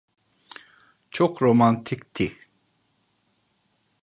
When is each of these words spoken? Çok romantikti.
Çok 1.11 1.41
romantikti. 1.41 2.37